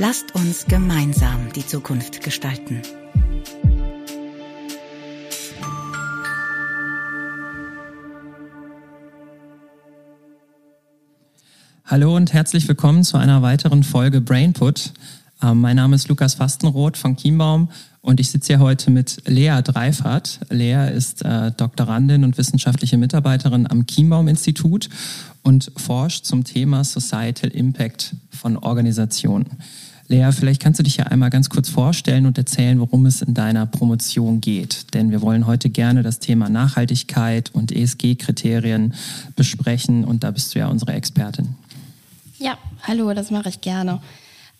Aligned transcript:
Lasst 0.00 0.32
uns 0.36 0.66
gemeinsam 0.66 1.52
die 1.52 1.66
Zukunft 1.66 2.22
gestalten. 2.22 2.82
Hallo 11.84 12.14
und 12.14 12.32
herzlich 12.32 12.68
willkommen 12.68 13.02
zu 13.02 13.16
einer 13.16 13.42
weiteren 13.42 13.82
Folge 13.82 14.20
Brainput. 14.20 14.92
Ähm, 15.42 15.60
mein 15.60 15.74
Name 15.74 15.96
ist 15.96 16.06
Lukas 16.06 16.34
Fastenroth 16.34 16.96
von 16.96 17.16
Chiembaum 17.16 17.68
und 18.00 18.20
ich 18.20 18.30
sitze 18.30 18.52
hier 18.52 18.60
heute 18.60 18.92
mit 18.92 19.22
Lea 19.26 19.62
Dreifert. 19.64 20.38
Lea 20.48 20.92
ist 20.94 21.24
äh, 21.24 21.50
Doktorandin 21.50 22.22
und 22.22 22.38
wissenschaftliche 22.38 22.98
Mitarbeiterin 22.98 23.68
am 23.68 23.84
Chiembaum-Institut 23.84 24.90
und 25.42 25.72
forscht 25.76 26.24
zum 26.24 26.44
Thema 26.44 26.84
Societal 26.84 27.50
Impact 27.50 28.14
von 28.30 28.56
Organisationen. 28.56 29.58
Lea, 30.10 30.30
vielleicht 30.32 30.62
kannst 30.62 30.78
du 30.78 30.82
dich 30.82 30.96
ja 30.96 31.04
einmal 31.04 31.28
ganz 31.28 31.50
kurz 31.50 31.68
vorstellen 31.68 32.24
und 32.24 32.38
erzählen, 32.38 32.80
worum 32.80 33.04
es 33.04 33.20
in 33.20 33.34
deiner 33.34 33.66
Promotion 33.66 34.40
geht. 34.40 34.94
Denn 34.94 35.10
wir 35.10 35.20
wollen 35.20 35.46
heute 35.46 35.68
gerne 35.68 36.02
das 36.02 36.18
Thema 36.18 36.48
Nachhaltigkeit 36.48 37.50
und 37.52 37.72
ESG-Kriterien 37.72 38.94
besprechen 39.36 40.04
und 40.04 40.24
da 40.24 40.30
bist 40.30 40.54
du 40.54 40.60
ja 40.60 40.68
unsere 40.68 40.94
Expertin. 40.94 41.54
Ja, 42.38 42.56
hallo, 42.84 43.12
das 43.12 43.30
mache 43.30 43.50
ich 43.50 43.60
gerne. 43.60 44.00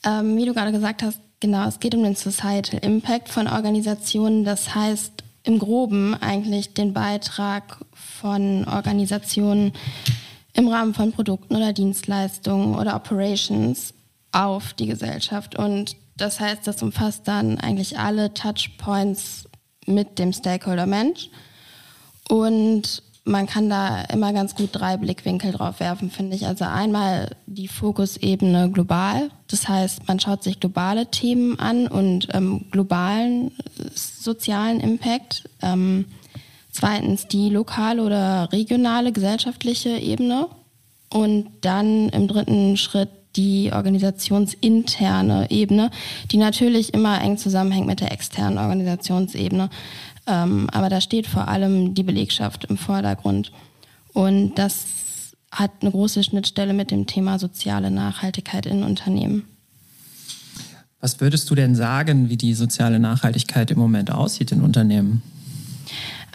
Ähm, 0.04 0.36
wie 0.36 0.44
du 0.44 0.52
gerade 0.52 0.70
gesagt 0.70 1.02
hast, 1.02 1.18
genau, 1.40 1.66
es 1.66 1.80
geht 1.80 1.94
um 1.94 2.02
den 2.02 2.14
Societal 2.14 2.80
Impact 2.80 3.30
von 3.30 3.46
Organisationen. 3.46 4.44
Das 4.44 4.74
heißt 4.74 5.24
im 5.44 5.58
groben 5.58 6.14
eigentlich 6.14 6.74
den 6.74 6.92
Beitrag 6.92 7.78
von 7.94 8.66
Organisationen 8.66 9.72
im 10.52 10.68
Rahmen 10.68 10.92
von 10.92 11.12
Produkten 11.12 11.56
oder 11.56 11.72
Dienstleistungen 11.72 12.74
oder 12.74 12.96
Operations 12.96 13.94
auf 14.38 14.72
die 14.72 14.86
Gesellschaft. 14.86 15.58
Und 15.58 15.96
das 16.16 16.38
heißt, 16.38 16.66
das 16.66 16.82
umfasst 16.82 17.26
dann 17.26 17.58
eigentlich 17.58 17.98
alle 17.98 18.32
Touchpoints 18.34 19.48
mit 19.86 20.18
dem 20.18 20.32
Stakeholder 20.32 20.86
Mensch. 20.86 21.28
Und 22.28 23.02
man 23.24 23.46
kann 23.46 23.68
da 23.68 24.02
immer 24.02 24.32
ganz 24.32 24.54
gut 24.54 24.70
drei 24.72 24.96
Blickwinkel 24.96 25.52
drauf 25.52 25.80
werfen, 25.80 26.10
finde 26.10 26.36
ich. 26.36 26.46
Also 26.46 26.64
einmal 26.64 27.36
die 27.46 27.68
Fokusebene 27.68 28.70
global. 28.70 29.30
Das 29.48 29.68
heißt, 29.68 30.06
man 30.06 30.20
schaut 30.20 30.42
sich 30.42 30.60
globale 30.60 31.10
Themen 31.10 31.58
an 31.58 31.88
und 31.88 32.28
ähm, 32.32 32.66
globalen 32.70 33.50
sozialen 33.94 34.80
Impact. 34.80 35.48
Ähm, 35.62 36.06
zweitens 36.70 37.26
die 37.26 37.50
lokale 37.50 38.02
oder 38.02 38.52
regionale 38.52 39.12
gesellschaftliche 39.12 39.90
Ebene. 39.90 40.46
Und 41.10 41.48
dann 41.62 42.10
im 42.10 42.28
dritten 42.28 42.76
Schritt 42.76 43.10
die 43.36 43.70
organisationsinterne 43.72 45.50
Ebene, 45.50 45.90
die 46.30 46.38
natürlich 46.38 46.94
immer 46.94 47.20
eng 47.20 47.38
zusammenhängt 47.38 47.86
mit 47.86 48.00
der 48.00 48.12
externen 48.12 48.58
Organisationsebene. 48.58 49.70
Ähm, 50.26 50.68
aber 50.72 50.88
da 50.88 51.00
steht 51.00 51.26
vor 51.26 51.48
allem 51.48 51.94
die 51.94 52.02
Belegschaft 52.02 52.64
im 52.64 52.76
Vordergrund. 52.76 53.52
Und 54.12 54.56
das 54.56 54.86
hat 55.50 55.70
eine 55.80 55.90
große 55.90 56.22
Schnittstelle 56.22 56.74
mit 56.74 56.90
dem 56.90 57.06
Thema 57.06 57.38
soziale 57.38 57.90
Nachhaltigkeit 57.90 58.66
in 58.66 58.82
Unternehmen. 58.82 59.44
Was 61.00 61.20
würdest 61.20 61.48
du 61.48 61.54
denn 61.54 61.74
sagen, 61.74 62.28
wie 62.28 62.36
die 62.36 62.54
soziale 62.54 62.98
Nachhaltigkeit 62.98 63.70
im 63.70 63.78
Moment 63.78 64.10
aussieht 64.10 64.50
in 64.52 64.62
Unternehmen? 64.62 65.22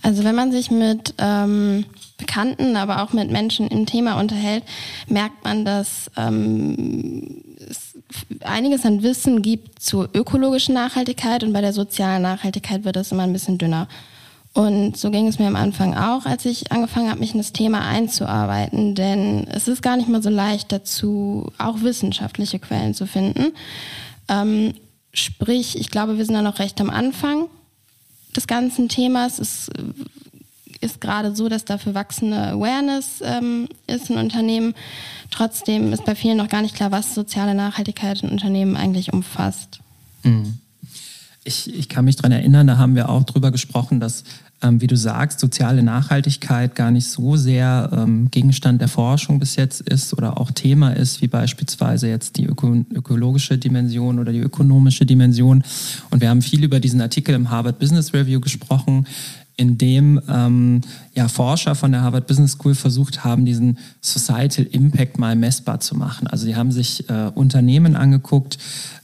Also 0.04 0.24
wenn 0.26 0.36
man 0.36 0.52
sich 0.52 0.70
mit 0.70 1.16
ähm, 1.18 1.86
Bekannten, 2.18 2.76
aber 2.76 3.02
auch 3.02 3.14
mit 3.14 3.32
Menschen 3.32 3.68
im 3.70 3.86
Thema 3.86 4.20
unterhält, 4.20 4.64
merkt 5.08 5.44
man, 5.44 5.66
dass 5.66 6.12
ähm, 6.18 7.44
es 7.70 7.98
einiges 8.42 8.86
an 8.86 9.02
Wissen 9.02 9.42
gibt 9.42 9.82
zur 9.82 10.10
ökologischen 10.14 10.76
Nachhaltigkeit 10.76 11.44
und 11.44 11.54
bei 11.54 11.62
der 11.62 11.74
sozialen 11.74 12.22
Nachhaltigkeit 12.22 12.84
wird 12.84 12.98
es 12.98 13.12
immer 13.12 13.24
ein 13.24 13.34
bisschen 13.34 13.58
dünner. 13.58 13.88
Und 14.54 14.98
so 14.98 15.10
ging 15.10 15.28
es 15.28 15.40
mir 15.40 15.48
am 15.48 15.56
Anfang 15.56 15.96
auch, 15.96 16.26
als 16.26 16.46
ich 16.46 16.72
angefangen 16.72 17.10
habe, 17.10 17.22
mich 17.22 17.32
in 17.32 17.40
das 17.40 17.54
Thema 17.54 17.88
einzuarbeiten, 17.88 18.94
denn 18.94 19.48
es 19.48 19.68
ist 19.68 19.82
gar 19.82 19.98
nicht 19.98 20.10
mal 20.10 20.22
so 20.22 20.30
leicht 20.30 20.72
dazu, 20.72 21.52
auch 21.58 21.82
wissenschaftliche 21.82 22.60
Quellen 22.60 22.94
zu 22.94 23.08
finden. 23.08 23.54
Ähm, 24.28 24.76
sprich, 25.12 25.80
ich 25.80 25.90
glaube, 25.90 26.18
wir 26.18 26.26
sind 26.26 26.36
da 26.36 26.44
noch 26.44 26.60
recht 26.60 26.80
am 26.82 26.92
Anfang 26.92 27.48
des 28.34 28.48
ganzen 28.48 28.90
Themas. 28.90 29.40
Es 29.40 29.70
ist 30.82 31.02
gerade 31.02 31.36
so, 31.36 31.50
dass 31.50 31.66
dafür 31.66 31.94
wachsende 31.94 32.38
Awareness 32.38 33.22
ähm, 33.24 33.68
ist 33.88 34.10
in 34.10 34.18
Unternehmen. 34.18 34.76
Trotzdem 35.32 35.94
ist 35.94 36.06
bei 36.06 36.16
vielen 36.16 36.38
noch 36.38 36.50
gar 36.50 36.62
nicht 36.62 36.76
klar, 36.76 36.92
was 36.92 37.16
soziale 37.16 37.56
Nachhaltigkeit 37.56 38.22
in 38.22 38.30
Unternehmen 38.30 38.76
eigentlich 38.76 39.14
umfasst. 39.14 39.80
Mhm. 40.24 40.60
Ich, 41.46 41.74
ich 41.74 41.90
kann 41.90 42.06
mich 42.06 42.16
daran 42.16 42.32
erinnern, 42.32 42.68
da 42.68 42.78
haben 42.78 42.96
wir 42.96 43.10
auch 43.10 43.24
drüber 43.24 43.52
gesprochen, 43.52 44.00
dass, 44.00 44.24
ähm, 44.62 44.80
wie 44.80 44.88
du 44.88 44.96
sagst, 44.96 45.42
soziale 45.42 45.84
Nachhaltigkeit 45.84 46.74
gar 46.74 46.90
nicht 46.90 47.08
so 47.08 47.36
sehr 47.36 47.90
ähm, 47.92 48.30
Gegenstand 48.32 48.80
der 48.80 48.88
Forschung 48.88 49.40
bis 49.40 49.58
jetzt 49.58 49.82
ist 49.82 50.14
oder 50.14 50.40
auch 50.40 50.52
Thema 50.52 50.92
ist, 50.92 51.22
wie 51.22 51.28
beispielsweise 51.28 52.08
jetzt 52.08 52.38
die 52.38 52.46
öko 52.46 52.86
ökologische 52.94 53.58
Dimension 53.58 54.20
oder 54.20 54.32
die 54.32 54.40
ökonomische 54.40 55.06
Dimension. 55.06 55.64
Und 56.12 56.22
wir 56.22 56.30
haben 56.30 56.42
viel 56.42 56.64
über 56.64 56.80
diesen 56.80 57.02
Artikel 57.02 57.36
im 57.36 57.50
Harvard 57.50 57.78
Business 57.78 58.14
Review 58.14 58.40
gesprochen, 58.40 59.06
in 59.56 59.78
dem 59.78 60.20
ähm, 60.28 60.82
ja, 61.14 61.28
Forscher 61.28 61.76
von 61.76 61.92
der 61.92 62.02
Harvard 62.02 62.28
Business 62.28 62.54
School 62.54 62.74
versucht 62.74 63.24
haben, 63.24 63.46
diesen 63.46 63.78
Societal 64.02 64.66
Impact 64.66 65.20
mal 65.20 65.36
messbar 65.36 65.80
zu 65.80 65.96
machen. 65.96 66.28
Also 66.28 66.46
die 66.46 66.56
haben 66.56 66.72
sich 66.72 67.10
äh, 67.10 67.32
Unternehmen 67.36 67.96
angeguckt 67.96 68.58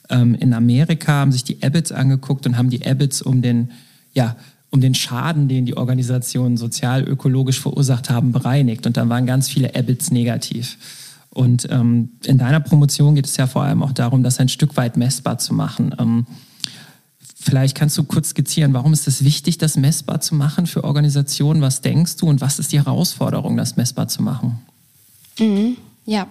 ähm, 0.09 0.35
in 0.35 0.53
Amerika, 0.53 1.13
haben 1.13 1.31
sich 1.31 1.43
die 1.43 1.61
EBITs 1.61 1.91
angeguckt 1.91 2.47
und 2.47 2.57
haben 2.57 2.69
die 2.69 2.81
EBITs 2.81 3.21
um 3.21 3.41
den, 3.41 3.71
ja, 4.13 4.35
um 4.71 4.81
den 4.81 4.95
Schaden, 4.95 5.47
den 5.47 5.65
die 5.65 5.77
Organisationen 5.77 6.57
sozial-ökologisch 6.57 7.59
verursacht 7.59 8.09
haben, 8.09 8.31
bereinigt. 8.31 8.87
Und 8.87 8.97
dann 8.97 9.09
waren 9.09 9.25
ganz 9.25 9.49
viele 9.49 9.75
EBITs 9.75 10.11
negativ. 10.11 10.77
Und 11.29 11.67
ähm, 11.69 12.09
in 12.25 12.39
deiner 12.39 12.59
Promotion 12.59 13.13
geht 13.13 13.25
es 13.25 13.37
ja 13.37 13.45
vor 13.45 13.63
allem 13.63 13.83
auch 13.83 13.91
darum, 13.91 14.23
das 14.23 14.39
ein 14.39 14.49
Stück 14.49 14.77
weit 14.77 14.97
messbar 14.97 15.37
zu 15.37 15.53
machen. 15.53 15.93
Vielleicht 17.49 17.75
kannst 17.75 17.97
du 17.97 18.03
kurz 18.03 18.29
skizzieren, 18.29 18.73
warum 18.73 18.93
ist 18.93 19.07
es 19.07 19.23
wichtig, 19.23 19.57
das 19.57 19.75
messbar 19.75 20.21
zu 20.21 20.35
machen 20.35 20.67
für 20.67 20.83
Organisationen? 20.83 21.63
Was 21.63 21.81
denkst 21.81 22.17
du 22.17 22.27
und 22.27 22.41
was 22.41 22.59
ist 22.59 22.71
die 22.71 22.77
Herausforderung, 22.77 23.57
das 23.57 23.75
messbar 23.75 24.07
zu 24.07 24.21
machen? 24.21 24.59
Mhm, 25.39 25.77
ja, 26.05 26.27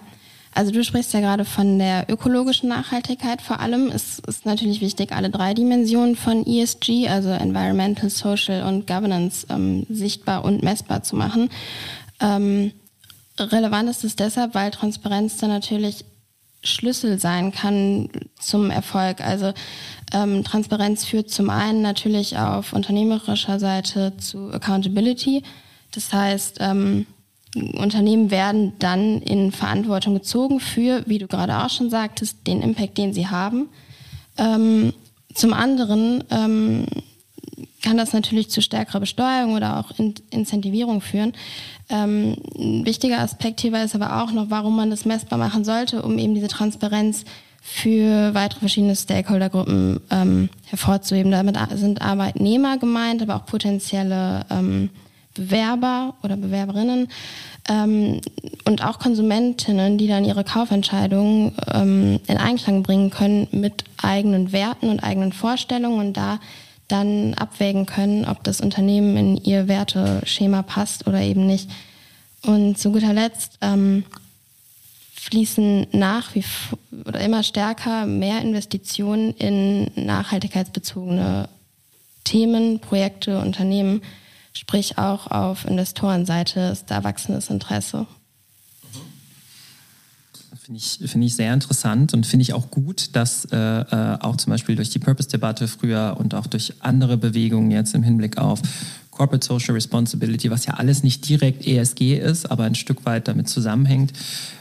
also 0.53 0.71
du 0.71 0.81
sprichst 0.81 1.13
ja 1.13 1.19
gerade 1.19 1.43
von 1.43 1.77
der 1.77 2.05
ökologischen 2.09 2.69
Nachhaltigkeit 2.69 3.41
vor 3.41 3.59
allem. 3.59 3.91
Es 3.93 4.19
ist 4.19 4.45
natürlich 4.45 4.79
wichtig, 4.79 5.11
alle 5.11 5.29
drei 5.29 5.53
Dimensionen 5.53 6.15
von 6.15 6.47
ESG, 6.47 7.09
also 7.09 7.29
Environmental, 7.29 8.09
Social 8.09 8.63
und 8.63 8.87
Governance, 8.87 9.45
ähm, 9.49 9.85
sichtbar 9.89 10.45
und 10.45 10.63
messbar 10.63 11.03
zu 11.03 11.17
machen. 11.17 11.49
Ähm, 12.21 12.71
relevant 13.37 13.89
ist 13.89 14.05
es 14.05 14.15
deshalb, 14.15 14.55
weil 14.55 14.71
Transparenz 14.71 15.35
dann 15.35 15.49
natürlich 15.49 16.05
Schlüssel 16.63 17.19
sein 17.19 17.51
kann 17.51 18.09
zum 18.39 18.69
Erfolg. 18.69 19.21
Also 19.21 19.53
ähm, 20.13 20.43
Transparenz 20.43 21.05
führt 21.05 21.29
zum 21.29 21.49
einen 21.49 21.81
natürlich 21.81 22.37
auf 22.37 22.73
unternehmerischer 22.73 23.59
Seite 23.59 24.13
zu 24.17 24.51
Accountability. 24.51 25.43
Das 25.91 26.11
heißt, 26.11 26.57
ähm, 26.59 27.05
Unternehmen 27.55 28.29
werden 28.29 28.73
dann 28.79 29.21
in 29.21 29.51
Verantwortung 29.51 30.13
gezogen 30.13 30.59
für, 30.59 31.03
wie 31.07 31.17
du 31.17 31.27
gerade 31.27 31.57
auch 31.57 31.69
schon 31.69 31.89
sagtest, 31.89 32.45
den 32.45 32.61
Impact, 32.61 32.97
den 32.97 33.13
sie 33.13 33.27
haben. 33.27 33.69
Ähm, 34.37 34.93
zum 35.33 35.53
anderen 35.53 36.23
ähm, 36.29 36.85
kann 37.81 37.97
das 37.97 38.13
natürlich 38.13 38.49
zu 38.49 38.61
stärkerer 38.61 38.99
Besteuerung 38.99 39.55
oder 39.55 39.79
auch 39.79 39.97
in 39.97 40.13
Incentivierung 40.29 41.01
führen. 41.01 41.33
Ähm, 41.89 42.35
ein 42.57 42.85
wichtiger 42.85 43.19
Aspekt 43.19 43.61
hierbei 43.61 43.83
ist 43.83 43.95
aber 43.95 44.21
auch 44.21 44.31
noch, 44.31 44.49
warum 44.49 44.75
man 44.75 44.89
das 44.89 45.05
messbar 45.05 45.39
machen 45.39 45.63
sollte, 45.63 46.01
um 46.01 46.17
eben 46.19 46.35
diese 46.35 46.47
Transparenz 46.47 47.25
für 47.61 48.33
weitere 48.33 48.59
verschiedene 48.59 48.95
Stakeholdergruppen 48.95 49.99
ähm, 50.11 50.49
hervorzuheben. 50.67 51.31
Damit 51.31 51.57
sind 51.73 52.01
Arbeitnehmer 52.01 52.77
gemeint, 52.77 53.21
aber 53.21 53.35
auch 53.35 53.45
potenzielle 53.45 54.45
ähm, 54.49 54.89
Bewerber 55.33 56.15
oder 56.23 56.35
Bewerberinnen 56.35 57.07
ähm, 57.69 58.21
und 58.65 58.83
auch 58.83 58.99
Konsumentinnen, 58.99 59.97
die 59.97 60.07
dann 60.07 60.25
ihre 60.25 60.43
Kaufentscheidungen 60.43 61.53
ähm, 61.71 62.19
in 62.27 62.37
Einklang 62.37 62.83
bringen 62.83 63.09
können 63.09 63.47
mit 63.51 63.83
eigenen 64.01 64.51
Werten 64.51 64.89
und 64.89 65.01
eigenen 65.01 65.31
Vorstellungen 65.31 65.99
und 65.99 66.17
da 66.17 66.39
dann 66.89 67.33
abwägen 67.35 67.85
können, 67.85 68.25
ob 68.25 68.43
das 68.43 68.61
Unternehmen 68.61 69.15
in 69.15 69.37
ihr 69.37 69.67
Werteschema 69.67 70.61
passt 70.63 71.07
oder 71.07 71.21
eben 71.21 71.45
nicht. 71.45 71.69
Und 72.41 72.77
zu 72.77 72.91
guter 72.91 73.13
Letzt 73.13 73.57
ähm, 73.61 74.03
fließen 75.13 75.87
nach 75.91 76.35
wie 76.35 76.43
oder 77.05 77.19
immer 77.21 77.43
stärker 77.43 78.05
mehr 78.05 78.41
Investitionen 78.41 79.33
in 79.35 79.91
nachhaltigkeitsbezogene 79.95 81.49
Themen, 82.23 82.79
Projekte, 82.79 83.39
Unternehmen. 83.39 84.01
Sprich 84.53 84.97
auch 84.97 85.27
auf 85.27 85.65
Investorenseite 85.65 86.59
ist 86.61 86.89
da 86.89 87.03
wachsendes 87.03 87.49
Interesse. 87.49 88.07
Finde 90.69 90.83
ich, 90.83 91.09
find 91.09 91.23
ich 91.23 91.35
sehr 91.35 91.51
interessant 91.51 92.13
und 92.13 92.27
finde 92.27 92.43
ich 92.43 92.53
auch 92.53 92.69
gut, 92.69 93.15
dass 93.15 93.45
äh, 93.45 93.57
äh, 93.57 94.19
auch 94.19 94.37
zum 94.37 94.51
Beispiel 94.51 94.75
durch 94.75 94.91
die 94.91 94.99
Purpose-Debatte 94.99 95.67
früher 95.67 96.15
und 96.19 96.35
auch 96.35 96.45
durch 96.45 96.73
andere 96.81 97.17
Bewegungen 97.17 97.71
jetzt 97.71 97.95
im 97.95 98.03
Hinblick 98.03 98.37
auf 98.37 98.61
Corporate 99.09 99.43
Social 99.43 99.73
Responsibility, 99.73 100.51
was 100.51 100.67
ja 100.67 100.75
alles 100.75 101.01
nicht 101.01 101.27
direkt 101.27 101.65
ESG 101.65 102.19
ist, 102.19 102.51
aber 102.51 102.65
ein 102.65 102.75
Stück 102.75 103.03
weit 103.07 103.27
damit 103.27 103.49
zusammenhängt, 103.49 104.13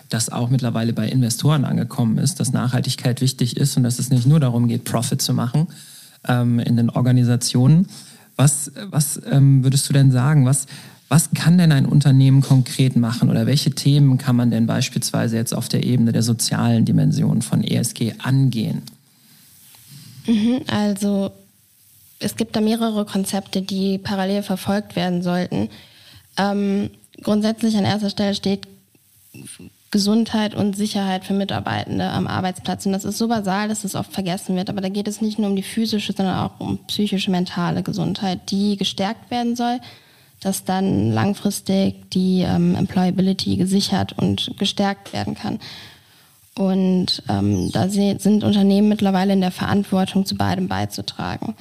dass 0.08 0.30
auch 0.30 0.48
mittlerweile 0.48 0.94
bei 0.94 1.06
Investoren 1.06 1.66
angekommen 1.66 2.16
ist, 2.16 2.40
dass 2.40 2.52
Nachhaltigkeit 2.52 3.20
wichtig 3.20 3.58
ist 3.58 3.76
und 3.76 3.82
dass 3.82 3.98
es 3.98 4.08
nicht 4.08 4.26
nur 4.26 4.40
darum 4.40 4.66
geht, 4.66 4.84
Profit 4.84 5.20
zu 5.20 5.34
machen 5.34 5.66
ähm, 6.26 6.58
in 6.58 6.78
den 6.78 6.88
Organisationen. 6.88 7.86
Was, 8.34 8.72
was 8.90 9.20
ähm, 9.30 9.62
würdest 9.62 9.86
du 9.90 9.92
denn 9.92 10.10
sagen? 10.10 10.46
Was, 10.46 10.68
was 11.08 11.30
kann 11.34 11.56
denn 11.56 11.72
ein 11.72 11.86
Unternehmen 11.86 12.42
konkret 12.42 12.96
machen 12.96 13.30
oder 13.30 13.46
welche 13.46 13.70
Themen 13.70 14.18
kann 14.18 14.36
man 14.36 14.50
denn 14.50 14.66
beispielsweise 14.66 15.36
jetzt 15.36 15.54
auf 15.54 15.68
der 15.68 15.84
Ebene 15.84 16.12
der 16.12 16.22
sozialen 16.22 16.84
Dimension 16.84 17.40
von 17.40 17.64
ESG 17.64 18.14
angehen? 18.18 18.82
Mhm, 20.26 20.60
also 20.66 21.30
es 22.18 22.36
gibt 22.36 22.56
da 22.56 22.60
mehrere 22.60 23.06
Konzepte, 23.06 23.62
die 23.62 23.98
parallel 23.98 24.42
verfolgt 24.42 24.96
werden 24.96 25.22
sollten. 25.22 25.70
Ähm, 26.36 26.90
grundsätzlich 27.22 27.76
an 27.76 27.84
erster 27.84 28.10
Stelle 28.10 28.34
steht 28.34 28.68
Gesundheit 29.90 30.54
und 30.54 30.76
Sicherheit 30.76 31.24
für 31.24 31.32
Mitarbeitende 31.32 32.10
am 32.10 32.26
Arbeitsplatz. 32.26 32.84
Und 32.84 32.92
das 32.92 33.06
ist 33.06 33.16
so 33.16 33.28
basal, 33.28 33.68
dass 33.68 33.84
es 33.84 33.94
oft 33.94 34.12
vergessen 34.12 34.56
wird. 34.56 34.68
Aber 34.68 34.82
da 34.82 34.90
geht 34.90 35.08
es 35.08 35.22
nicht 35.22 35.38
nur 35.38 35.48
um 35.48 35.56
die 35.56 35.62
physische, 35.62 36.12
sondern 36.12 36.38
auch 36.38 36.60
um 36.60 36.78
psychische, 36.86 37.30
mentale 37.30 37.82
Gesundheit, 37.82 38.50
die 38.50 38.76
gestärkt 38.76 39.30
werden 39.30 39.56
soll, 39.56 39.80
dass 40.40 40.64
dann 40.64 41.12
langfristig 41.12 42.10
die 42.10 42.42
ähm, 42.42 42.74
Employability 42.74 43.56
gesichert 43.56 44.14
und 44.16 44.52
gestärkt 44.58 45.12
werden 45.12 45.34
kann. 45.34 45.58
Und 46.54 47.22
ähm, 47.28 47.70
da 47.72 47.88
sind 47.88 48.42
Unternehmen 48.42 48.88
mittlerweile 48.88 49.32
in 49.32 49.40
der 49.40 49.52
Verantwortung, 49.52 50.26
zu 50.26 50.36
beidem 50.36 50.66
beizutragen. 50.68 51.54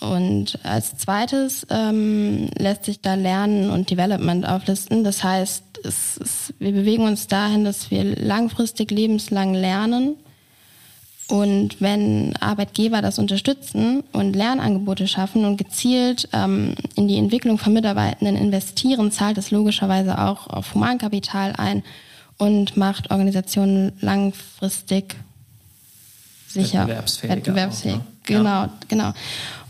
Und 0.00 0.58
als 0.62 0.96
zweites 0.96 1.66
ähm, 1.70 2.50
lässt 2.56 2.84
sich 2.84 3.00
da 3.00 3.14
Lernen 3.14 3.70
und 3.70 3.90
Development 3.90 4.46
auflisten. 4.46 5.02
Das 5.02 5.24
heißt, 5.24 5.62
es, 5.82 6.18
es, 6.18 6.54
wir 6.58 6.72
bewegen 6.72 7.04
uns 7.04 7.26
dahin, 7.26 7.64
dass 7.64 7.90
wir 7.90 8.04
langfristig 8.04 8.90
lebenslang 8.90 9.54
lernen. 9.54 10.16
Und 11.28 11.80
wenn 11.80 12.34
Arbeitgeber 12.40 13.02
das 13.02 13.18
unterstützen 13.18 14.02
und 14.12 14.34
Lernangebote 14.34 15.06
schaffen 15.06 15.44
und 15.44 15.58
gezielt 15.58 16.26
ähm, 16.32 16.74
in 16.96 17.06
die 17.06 17.18
Entwicklung 17.18 17.58
von 17.58 17.74
Mitarbeitenden 17.74 18.34
investieren, 18.34 19.12
zahlt 19.12 19.36
es 19.36 19.50
logischerweise 19.50 20.18
auch 20.18 20.46
auf 20.46 20.74
Humankapital 20.74 21.52
ein 21.56 21.82
und 22.38 22.78
macht 22.78 23.10
Organisationen 23.10 23.92
langfristig 24.00 25.16
sicher. 26.48 26.80
Wettbewerbsfähig. 26.80 27.30
Wettbewerbsfähig. 27.30 27.94
Auch, 27.96 27.98
ne? 27.98 28.04
Genau, 28.24 28.62
ja. 28.62 28.72
genau. 28.88 29.12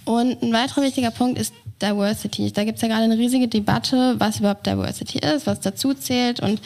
Und 0.04 0.42
ein 0.42 0.52
weiterer 0.52 0.82
wichtiger 0.82 1.10
Punkt 1.10 1.40
ist 1.40 1.52
Diversity. 1.82 2.52
Da 2.52 2.64
gibt 2.64 2.76
es 2.76 2.82
ja 2.82 2.88
gerade 2.88 3.04
eine 3.04 3.18
riesige 3.18 3.48
Debatte, 3.48 4.14
was 4.18 4.38
überhaupt 4.38 4.66
Diversity 4.66 5.18
ist, 5.18 5.46
was 5.46 5.60
dazu 5.60 5.92
zählt 5.94 6.40
und 6.40 6.60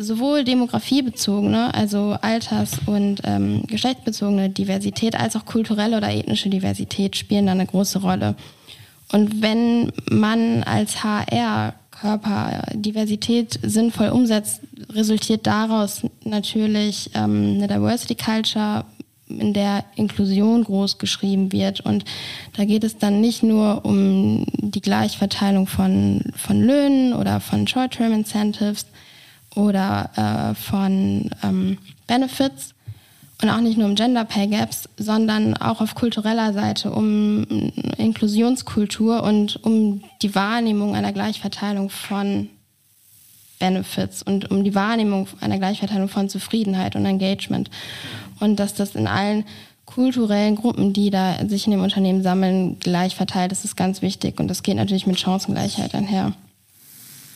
sowohl 0.00 0.44
demografiebezogene, 0.44 1.74
also 1.74 2.16
alters- 2.20 2.80
und 2.86 3.20
ähm, 3.24 3.62
geschlechtsbezogene 3.66 4.50
Diversität, 4.50 5.14
als 5.18 5.36
auch 5.36 5.44
kulturelle 5.44 5.96
oder 5.96 6.10
ethnische 6.10 6.48
Diversität 6.48 7.16
spielen 7.16 7.46
da 7.46 7.52
eine 7.52 7.66
große 7.66 8.00
Rolle. 8.00 8.34
Und 9.12 9.42
wenn 9.42 9.92
man 10.10 10.62
als 10.62 11.02
HR 11.02 11.74
Körper 11.90 12.62
Diversität 12.72 13.58
sinnvoll 13.62 14.08
umsetzt, 14.08 14.60
resultiert 14.90 15.46
daraus 15.46 16.02
natürlich 16.24 17.10
ähm, 17.14 17.56
eine 17.56 17.68
Diversity 17.68 18.14
Culture 18.14 18.84
in 19.28 19.52
der 19.52 19.84
Inklusion 19.96 20.64
groß 20.64 20.98
geschrieben 20.98 21.52
wird. 21.52 21.80
Und 21.80 22.04
da 22.56 22.64
geht 22.64 22.84
es 22.84 22.98
dann 22.98 23.20
nicht 23.20 23.42
nur 23.42 23.84
um 23.84 24.44
die 24.56 24.80
Gleichverteilung 24.80 25.66
von, 25.66 26.22
von 26.34 26.60
Löhnen 26.60 27.12
oder 27.12 27.40
von 27.40 27.66
Short-Term 27.66 28.12
Incentives 28.12 28.86
oder 29.54 30.10
äh, 30.16 30.54
von 30.54 31.30
ähm, 31.42 31.78
Benefits 32.06 32.74
und 33.42 33.48
auch 33.48 33.60
nicht 33.60 33.78
nur 33.78 33.88
um 33.88 33.94
Gender 33.94 34.24
Pay 34.24 34.48
Gaps, 34.48 34.88
sondern 34.96 35.56
auch 35.56 35.80
auf 35.80 35.94
kultureller 35.94 36.52
Seite 36.52 36.90
um 36.90 37.46
Inklusionskultur 37.96 39.22
und 39.22 39.64
um 39.64 40.02
die 40.22 40.34
Wahrnehmung 40.34 40.94
einer 40.94 41.12
Gleichverteilung 41.12 41.88
von 41.90 42.48
Benefits 43.58 44.22
und 44.22 44.50
um 44.50 44.64
die 44.64 44.74
Wahrnehmung 44.74 45.28
einer 45.40 45.58
Gleichverteilung 45.58 46.08
von 46.08 46.28
Zufriedenheit 46.28 46.96
und 46.96 47.06
Engagement 47.06 47.70
und 48.40 48.56
dass 48.56 48.74
das 48.74 48.94
in 48.94 49.06
allen 49.06 49.44
kulturellen 49.86 50.56
Gruppen, 50.56 50.92
die 50.92 51.10
da 51.10 51.36
sich 51.48 51.66
in 51.66 51.72
dem 51.72 51.82
Unternehmen 51.82 52.22
sammeln, 52.22 52.78
gleich 52.78 53.16
verteilt. 53.16 53.52
Das 53.52 53.64
ist 53.64 53.76
ganz 53.76 54.02
wichtig 54.02 54.38
und 54.38 54.48
das 54.48 54.62
geht 54.62 54.76
natürlich 54.76 55.06
mit 55.06 55.18
Chancengleichheit 55.18 55.94
einher. 55.94 56.32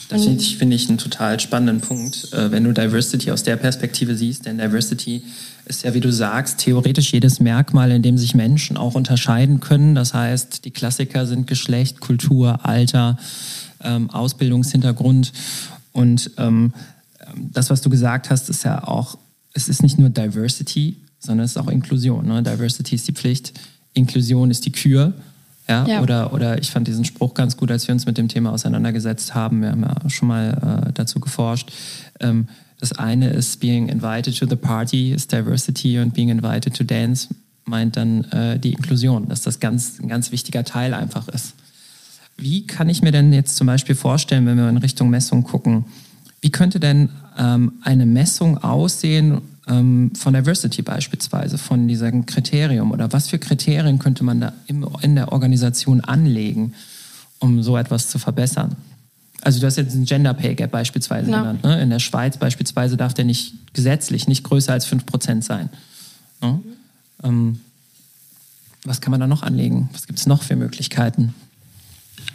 Das 0.09 0.25
finde 0.25 0.43
ich, 0.43 0.59
find 0.59 0.73
ich 0.75 0.89
einen 0.89 0.99
total 0.99 1.41
spannenden 1.41 1.81
Punkt, 1.81 2.33
äh, 2.33 2.51
wenn 2.51 2.65
du 2.65 2.73
Diversity 2.73 3.31
aus 3.31 3.43
der 3.43 3.57
Perspektive 3.57 4.15
siehst. 4.15 4.47
Denn 4.47 4.59
Diversity 4.59 5.23
ist 5.67 5.83
ja, 5.83 5.95
wie 5.95 6.01
du 6.01 6.13
sagst, 6.13 6.59
theoretisch 6.59 7.13
jedes 7.13 7.41
Merkmal, 7.41 7.91
in 7.91 8.03
dem 8.03 8.19
sich 8.19 8.35
Menschen 8.35 8.77
auch 8.77 8.95
unterscheiden 8.95 9.61
können. 9.61 9.95
Das 9.95 10.13
heißt, 10.13 10.65
die 10.65 10.71
Klassiker 10.71 11.27
sind 11.27 11.47
Geschlecht, 11.47 12.01
Kultur, 12.01 12.65
Alter, 12.65 13.19
ähm, 13.83 14.11
Ausbildungshintergrund. 14.11 15.33
Und 15.93 16.31
ähm, 16.37 16.75
das, 17.37 17.71
was 17.71 17.81
du 17.81 17.89
gesagt 17.89 18.31
hast, 18.31 18.51
ist 18.51 18.65
ja 18.65 18.87
auch 18.87 19.17
es 19.55 19.69
ist 19.69 19.83
nicht 19.83 19.99
nur 19.99 20.11
Diversity, 20.11 20.97
sondern 21.19 21.47
es 21.47 21.53
ist 21.53 21.57
auch 21.57 21.69
Inklusion. 21.69 22.27
Ne? 22.27 22.43
Diversity 22.43 22.97
ist 22.97 23.09
die 23.09 23.13
Pflicht, 23.13 23.55
Inklusion 23.95 24.51
ist 24.51 24.67
die 24.67 24.73
Kür. 24.73 25.15
Ja? 25.69 25.87
ja? 25.87 26.03
Oder, 26.03 26.33
oder 26.33 26.59
ich 26.59 26.71
fand 26.71 26.87
diesen 26.89 27.05
Spruch 27.05 27.35
ganz 27.35 27.57
gut, 27.57 27.71
als 27.71 27.87
wir 27.89 27.95
uns 27.95 28.07
mit 28.07 28.19
dem 28.19 28.29
Thema 28.29 28.53
auseinandergesetzt 28.53 29.35
haben. 29.35 29.63
Wir 29.63 29.71
haben 29.71 29.83
ja 29.83 30.11
schon 30.11 30.29
mal 30.29 30.87
äh, 30.89 30.93
dazu 30.93 31.21
geforscht. 31.21 31.73
Ähm, 32.21 32.49
das 32.81 32.93
eine 32.93 33.31
ist 33.31 33.61
being 33.61 33.89
invited 33.89 34.39
to 34.39 34.47
the 34.47 34.57
party, 34.57 35.13
ist 35.13 35.33
Diversity 35.33 35.99
und 35.99 36.13
being 36.13 36.29
invited 36.29 36.77
to 36.77 36.85
dance 36.85 37.29
meint 37.67 37.97
dann 37.97 38.25
äh, 38.25 38.59
die 38.59 38.73
Inklusion, 38.73 39.29
dass 39.29 39.43
das 39.43 39.61
ganz, 39.61 39.99
ein 40.01 40.09
ganz 40.09 40.33
wichtiger 40.33 40.65
Teil 40.65 40.95
einfach 40.95 41.29
ist. 41.29 41.55
Wie 42.37 42.67
kann 42.67 42.89
ich 42.89 43.03
mir 43.03 43.13
denn 43.13 43.33
jetzt 43.33 43.57
zum 43.57 43.67
Beispiel 43.67 43.95
vorstellen, 43.95 44.47
wenn 44.47 44.57
wir 44.57 44.69
in 44.69 44.77
Richtung 44.77 45.09
Messung 45.09 45.45
gucken, 45.45 45.87
wie 46.41 46.51
könnte 46.51 46.81
denn 46.81 47.11
ähm, 47.39 47.75
eine 47.83 48.07
Messung 48.07 48.59
aussehen 48.59 49.41
ähm, 49.69 50.13
von 50.15 50.35
Diversity 50.35 50.83
beispielsweise, 50.83 51.59
von 51.59 51.89
diesem 51.89 52.27
Kriterium? 52.27 52.93
Oder 52.93 53.13
was 53.13 53.29
für 53.29 53.39
Kriterien 53.39 53.99
könnte 53.99 54.25
man 54.25 54.41
da 54.41 54.53
im, 54.67 54.87
in 55.03 55.15
der 55.15 55.33
Organisation 55.33 56.01
anlegen, 56.01 56.75
um 57.39 57.63
so 57.63 57.77
etwas 57.77 58.09
zu 58.09 58.19
verbessern? 58.19 58.77
Also 59.43 59.61
du 59.61 59.67
hast 59.67 59.77
jetzt 59.77 59.95
ein 59.95 60.05
Gender 60.05 60.33
Pay 60.33 60.55
Gap 60.55 60.71
beispielsweise 60.71 61.31
ja. 61.31 61.39
genannt. 61.39 61.65
Ne? 61.65 61.83
In 61.83 61.91
der 61.91 61.99
Schweiz 61.99 62.39
beispielsweise 62.39 62.97
darf 62.97 63.13
der 63.15 63.27
nicht 63.27 63.55
gesetzlich 63.75 64.27
nicht 64.27 64.43
größer 64.45 64.73
als 64.73 64.87
5% 64.87 65.43
sein. 65.43 65.69
Ne? 66.41 66.49
Mhm. 66.49 66.63
Ähm, 67.23 67.61
was 68.85 69.01
kann 69.01 69.11
man 69.11 69.21
da 69.21 69.27
noch 69.27 69.43
anlegen? 69.43 69.89
Was 69.93 70.07
gibt 70.07 70.19
es 70.19 70.27
noch 70.27 70.43
für 70.43 70.57
Möglichkeiten? 70.57 71.35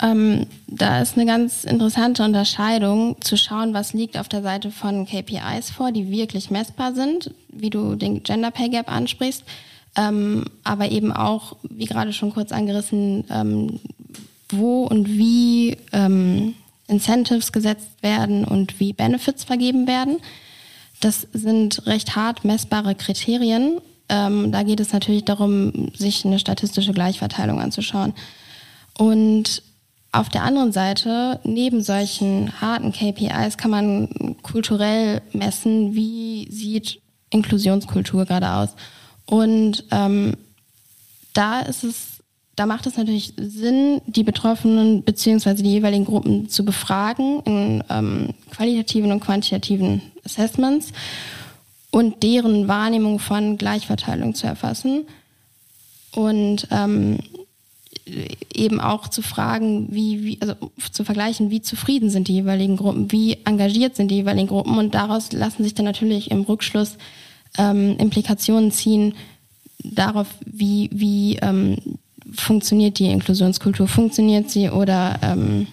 Ähm, 0.01 0.45
da 0.67 1.01
ist 1.01 1.15
eine 1.15 1.25
ganz 1.25 1.63
interessante 1.63 2.23
Unterscheidung 2.23 3.17
zu 3.21 3.37
schauen, 3.37 3.73
was 3.73 3.93
liegt 3.93 4.17
auf 4.17 4.29
der 4.29 4.41
Seite 4.41 4.71
von 4.71 5.05
KPIs 5.05 5.71
vor, 5.71 5.91
die 5.91 6.09
wirklich 6.09 6.51
messbar 6.51 6.93
sind, 6.93 7.31
wie 7.49 7.69
du 7.69 7.95
den 7.95 8.23
Gender 8.23 8.51
Pay 8.51 8.69
Gap 8.69 8.91
ansprichst, 8.91 9.43
ähm, 9.95 10.45
aber 10.63 10.91
eben 10.91 11.11
auch, 11.11 11.57
wie 11.63 11.85
gerade 11.85 12.13
schon 12.13 12.33
kurz 12.33 12.51
angerissen, 12.51 13.25
ähm, 13.29 13.79
wo 14.49 14.83
und 14.83 15.09
wie 15.09 15.77
ähm, 15.91 16.55
Incentives 16.87 17.51
gesetzt 17.51 18.01
werden 18.01 18.45
und 18.45 18.79
wie 18.79 18.93
Benefits 18.93 19.43
vergeben 19.43 19.87
werden. 19.87 20.17
Das 20.99 21.27
sind 21.33 21.85
recht 21.85 22.15
hart 22.15 22.43
messbare 22.45 22.95
Kriterien. 22.95 23.79
Ähm, 24.09 24.51
da 24.51 24.63
geht 24.63 24.79
es 24.79 24.91
natürlich 24.91 25.23
darum, 25.25 25.91
sich 25.95 26.25
eine 26.25 26.39
statistische 26.39 26.93
Gleichverteilung 26.93 27.61
anzuschauen. 27.61 28.13
Und 28.97 29.61
auf 30.11 30.29
der 30.29 30.43
anderen 30.43 30.71
Seite, 30.71 31.39
neben 31.43 31.81
solchen 31.83 32.61
harten 32.61 32.91
KPIs 32.91 33.57
kann 33.57 33.71
man 33.71 34.35
kulturell 34.41 35.21
messen, 35.33 35.93
wie 35.93 36.47
sieht 36.51 37.01
Inklusionskultur 37.29 38.25
gerade 38.25 38.51
aus. 38.51 38.69
Und 39.25 39.83
ähm, 39.91 40.35
da 41.33 41.59
ist 41.59 41.83
es 41.83 42.19
da 42.59 42.65
macht 42.65 42.85
es 42.87 42.97
natürlich 42.97 43.31
Sinn, 43.37 44.01
die 44.05 44.23
Betroffenen 44.23 45.03
bzw. 45.03 45.53
die 45.53 45.71
jeweiligen 45.71 46.03
Gruppen 46.03 46.49
zu 46.49 46.65
befragen 46.65 47.41
in 47.45 47.83
ähm, 47.89 48.33
qualitativen 48.51 49.13
und 49.13 49.21
quantitativen 49.21 50.01
Assessments 50.25 50.91
und 51.89 52.21
deren 52.21 52.67
Wahrnehmung 52.67 53.19
von 53.19 53.57
Gleichverteilung 53.57 54.35
zu 54.35 54.45
erfassen 54.45 55.05
und 56.11 56.67
ähm, 56.69 57.19
eben 58.53 58.79
auch 58.79 59.07
zu 59.07 59.21
fragen, 59.21 59.87
wie, 59.91 60.23
wie, 60.23 60.41
also 60.41 60.55
zu 60.91 61.03
vergleichen, 61.03 61.49
wie 61.49 61.61
zufrieden 61.61 62.09
sind 62.09 62.27
die 62.27 62.33
jeweiligen 62.33 62.77
Gruppen, 62.77 63.11
wie 63.11 63.37
engagiert 63.45 63.95
sind 63.95 64.09
die 64.09 64.15
jeweiligen 64.15 64.47
Gruppen 64.47 64.77
und 64.77 64.93
daraus 64.93 65.31
lassen 65.31 65.63
sich 65.63 65.73
dann 65.73 65.85
natürlich 65.85 66.31
im 66.31 66.41
Rückschluss 66.41 66.97
ähm, 67.57 67.97
Implikationen 67.97 68.71
ziehen 68.71 69.13
darauf, 69.83 70.27
wie, 70.45 70.89
wie 70.93 71.37
ähm, 71.37 71.77
funktioniert 72.33 72.99
die 72.99 73.11
Inklusionskultur, 73.11 73.87
funktioniert 73.87 74.49
sie 74.49 74.69
oder 74.69 75.19
ähm, 75.21 75.67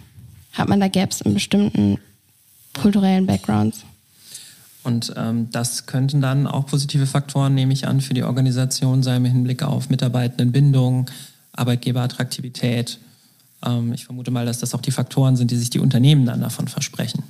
hat 0.53 0.69
man 0.69 0.81
da 0.81 0.89
Gaps 0.89 1.21
in 1.21 1.35
bestimmten 1.35 1.99
kulturellen 2.81 3.27
Backgrounds? 3.27 3.85
Und 4.83 5.13
ähm, 5.17 5.49
das 5.51 5.87
könnten 5.87 6.21
dann 6.21 6.47
auch 6.47 6.67
positive 6.67 7.07
Faktoren, 7.07 7.55
nehme 7.55 7.73
ich 7.73 7.89
an, 7.89 8.01
für 8.01 8.15
die 8.15 8.23
Organisation 8.23 9.03
sein 9.03 9.25
im 9.25 9.33
Hinblick 9.33 9.65
auf 9.65 9.91
Mitarbeitendenbindung, 9.91 11.07
Arbeitgeberattraktivität. 11.57 12.99
Ähm, 13.65 13.93
ich 13.93 14.05
vermute 14.05 14.31
mal, 14.31 14.47
dass 14.47 14.59
das 14.59 14.75
auch 14.75 14.81
die 14.81 14.91
Faktoren 14.91 15.37
sind, 15.37 15.51
die 15.51 15.57
sich 15.57 15.71
die 15.71 15.81
Unternehmen 15.81 16.27
dann 16.27 16.41
davon 16.41 16.69
versprechen. 16.69 17.25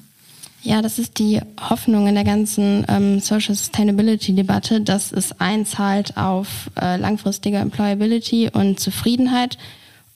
Ja, 0.62 0.83
das 0.83 0.99
ist 0.99 1.21
die 1.21 1.40
Hoffnung 1.61 2.09
in 2.09 2.16
der 2.16 2.25
ganzen 2.25 2.85
ähm, 2.88 3.21
Social 3.21 3.54
Sustainability-Debatte, 3.54 4.80
dass 4.80 5.12
es 5.12 5.38
einzahlt 5.40 6.16
auf 6.16 6.71
äh, 6.80 6.97
langfristige 6.97 7.59
Employability 7.59 8.50
und 8.52 8.80
Zufriedenheit 8.80 9.59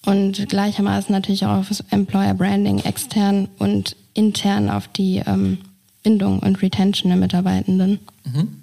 und 0.04 0.48
gleichermaßen 0.48 1.12
natürlich 1.12 1.46
auch 1.46 1.58
auf 1.58 1.84
Employer 1.90 2.34
Branding 2.34 2.80
extern 2.80 3.48
und 3.58 3.96
intern 4.14 4.70
auf 4.70 4.88
die 4.88 5.22
ähm, 5.24 5.58
Bindung 6.02 6.40
und 6.40 6.60
Retention 6.62 7.10
der 7.10 7.18
Mitarbeitenden. 7.18 8.00
Mhm. 8.24 8.59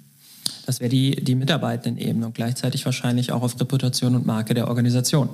Das 0.68 0.80
wäre 0.80 0.90
die, 0.90 1.12
die 1.12 1.34
Mitarbeitendenebene 1.34 2.26
und 2.26 2.34
gleichzeitig 2.34 2.84
wahrscheinlich 2.84 3.32
auch 3.32 3.40
auf 3.40 3.58
Reputation 3.58 4.14
und 4.14 4.26
Marke 4.26 4.52
der 4.52 4.68
Organisation 4.68 5.30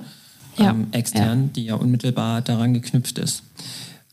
ja. 0.57 0.69
ähm, 0.69 0.87
extern, 0.93 1.41
ja. 1.41 1.49
die 1.53 1.65
ja 1.65 1.75
unmittelbar 1.75 2.41
daran 2.41 2.73
geknüpft 2.73 3.19
ist. 3.19 3.43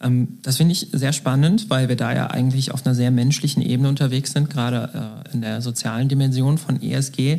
Ähm, 0.01 0.39
das 0.43 0.57
finde 0.57 0.73
ich 0.73 0.89
sehr 0.91 1.13
spannend, 1.13 1.71
weil 1.71 1.89
wir 1.89 1.95
da 1.95 2.13
ja 2.13 2.27
eigentlich 2.27 2.75
auf 2.75 2.85
einer 2.85 2.97
sehr 2.97 3.13
menschlichen 3.13 3.63
Ebene 3.63 3.89
unterwegs 3.89 4.33
sind, 4.33 4.51
gerade 4.51 5.23
äh, 5.29 5.33
in 5.33 5.43
der 5.43 5.63
sozialen 5.63 6.09
Dimension 6.09 6.59
von 6.59 6.83
ESG. 6.83 7.39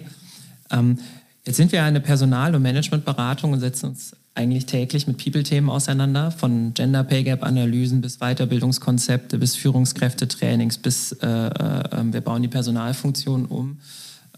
Ähm, 0.71 0.99
jetzt 1.45 1.57
sind 1.57 1.73
wir 1.73 1.83
eine 1.83 1.99
Personal- 1.99 2.55
und 2.55 2.61
Managementberatung 2.61 3.51
und 3.51 3.59
setzen 3.59 3.89
uns 3.89 4.15
eigentlich 4.35 4.65
täglich 4.65 5.05
mit 5.05 5.23
People-Themen 5.23 5.69
auseinander, 5.69 6.31
von 6.31 6.73
Gender 6.73 7.03
Pay 7.03 7.23
Gap-Analysen 7.23 8.01
bis 8.01 8.17
Weiterbildungskonzepte, 8.17 9.37
bis 9.37 9.55
Führungskräftetrainings, 9.55 10.79
bis 10.79 11.11
äh, 11.11 11.27
äh, 11.27 11.83
ähm, 11.91 12.13
wir 12.13 12.21
bauen 12.21 12.41
die 12.41 12.47
Personalfunktion 12.47 13.45
um. 13.45 13.77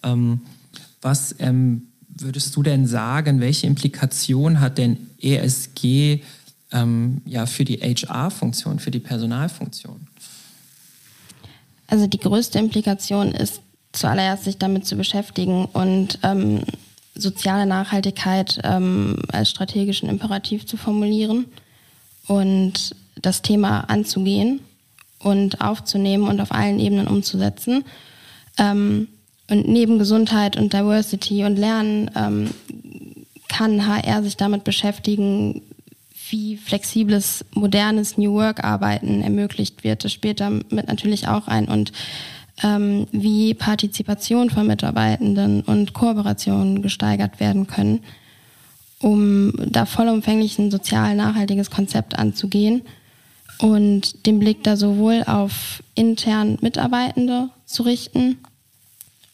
Ähm, 0.04 0.42
was 1.02 1.36
ähm, 1.40 1.84
würdest 2.10 2.56
du 2.56 2.64
denn 2.64 2.88
sagen, 2.88 3.40
welche 3.40 3.68
Implikation 3.68 4.60
hat 4.60 4.78
denn 4.78 4.98
ESG 5.22 6.22
ähm, 6.72 7.22
ja, 7.26 7.46
für 7.46 7.64
die 7.64 7.78
HR-Funktion, 7.78 8.80
für 8.80 8.92
die 8.92 9.00
Personalfunktion? 9.00 10.08
Also 11.88 12.08
die 12.08 12.20
größte 12.20 12.60
Implikation 12.60 13.32
ist 13.32 13.62
zuallererst 13.94 14.44
sich 14.44 14.58
damit 14.58 14.86
zu 14.86 14.98
beschäftigen 14.98 15.66
und 15.66 16.20
ähm, 16.24 16.64
soziale 17.16 17.66
Nachhaltigkeit 17.66 18.60
ähm, 18.64 19.18
als 19.32 19.50
strategischen 19.50 20.10
Imperativ 20.10 20.66
zu 20.66 20.78
formulieren 20.78 21.46
und 22.28 22.96
das 23.22 23.42
Thema 23.42 23.82
anzugehen 23.82 24.60
und 25.20 25.62
aufzunehmen 25.62 26.28
und 26.28 26.42
auf 26.42 26.52
allen 26.52 26.80
Ebenen 26.80 27.08
umzusetzen. 27.08 27.86
Ähm, 28.58 29.08
und 29.50 29.68
neben 29.68 30.00
Gesundheit 30.00 30.58
und 30.58 30.74
Diversity 30.74 31.44
und 31.44 31.56
Lernen 31.56 32.12
ähm, 32.16 32.50
kann 33.48 33.88
HR 33.88 34.24
sich 34.24 34.38
damit 34.38 34.64
beschäftigen, 34.64 35.62
wie 36.30 36.58
flexibles, 36.58 37.46
modernes 37.54 38.18
New 38.18 38.34
Work-Arbeiten 38.34 39.22
ermöglicht 39.22 39.84
wird. 39.84 40.04
Das 40.04 40.12
spielt 40.12 40.40
damit 40.40 40.88
natürlich 40.88 41.28
auch 41.28 41.48
ein. 41.48 41.68
Und 41.68 41.92
ähm, 42.64 43.08
wie 43.12 43.54
Partizipation 43.54 44.50
von 44.50 44.68
Mitarbeitenden 44.68 45.62
und 45.62 45.94
Kooperation 45.94 46.82
gesteigert 46.82 47.40
werden 47.40 47.68
können, 47.68 48.02
um 49.00 49.54
da 49.58 49.86
vollumfänglich 49.86 50.58
ein 50.58 50.72
sozial 50.72 51.16
nachhaltiges 51.16 51.70
Konzept 51.70 52.18
anzugehen 52.18 52.82
und 53.60 54.26
den 54.26 54.40
Blick 54.40 54.64
da 54.64 54.78
sowohl 54.78 55.24
auf 55.26 55.84
intern 55.96 56.58
Mitarbeitende 56.62 57.50
zu 57.66 57.84
richten 57.84 58.38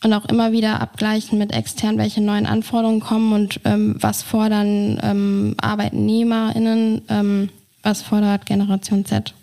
und 0.03 0.13
auch 0.13 0.25
immer 0.25 0.51
wieder 0.51 0.81
abgleichen 0.81 1.37
mit 1.37 1.51
extern, 1.53 1.97
welche 1.97 2.21
neuen 2.21 2.47
Anforderungen 2.47 3.01
kommen 3.01 3.33
und 3.33 3.59
ähm, 3.65 3.95
was 3.99 4.23
fordern 4.23 4.99
ähm, 5.03 5.55
ArbeitnehmerInnen, 5.61 7.03
ähm, 7.07 7.49
was 7.83 8.01
fordert 8.01 8.45
Generation 8.47 9.05
Z. 9.05 9.35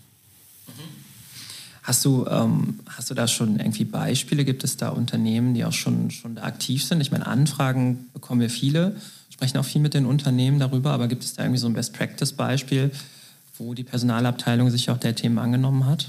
Hast 1.89 2.05
du, 2.05 2.27
ähm, 2.27 2.81
hast 2.87 3.09
du 3.09 3.15
da 3.15 3.27
schon 3.27 3.59
irgendwie 3.59 3.87
Beispiele? 3.87 4.45
Gibt 4.45 4.63
es 4.63 4.77
da 4.77 4.91
Unternehmen, 4.91 5.55
die 5.55 5.65
auch 5.65 5.73
schon, 5.73 6.11
schon 6.11 6.37
aktiv 6.37 6.85
sind? 6.85 7.01
Ich 7.01 7.11
meine, 7.11 7.27
Anfragen 7.27 8.11
bekommen 8.13 8.43
wir 8.43 8.51
viele, 8.51 8.95
sprechen 9.31 9.57
auch 9.57 9.65
viel 9.65 9.81
mit 9.81 9.95
den 9.95 10.05
Unternehmen 10.05 10.59
darüber, 10.59 10.91
aber 10.91 11.09
gibt 11.09 11.25
es 11.25 11.33
da 11.33 11.45
irgendwie 11.45 11.59
so 11.59 11.67
ein 11.67 11.73
Best-Practice-Beispiel, 11.73 12.91
wo 13.57 13.73
die 13.73 13.85
Personalabteilung 13.85 14.69
sich 14.69 14.91
auch 14.91 14.99
der 14.99 15.15
Themen 15.15 15.39
angenommen 15.39 15.87
hat? 15.87 16.09